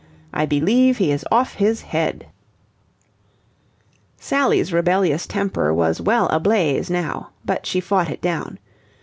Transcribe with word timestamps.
I 0.33 0.47
believe 0.47 0.97
he 0.97 1.11
is 1.11 1.27
off 1.31 1.53
his 1.53 1.81
head." 1.83 2.25
Sally's 4.17 4.73
rebellious 4.73 5.27
temper 5.27 5.71
was 5.71 6.01
well 6.01 6.27
ablaze 6.29 6.89
now, 6.89 7.29
but 7.45 7.67
she 7.67 7.79
fought 7.79 8.09
it 8.09 8.19
down. 8.19 8.57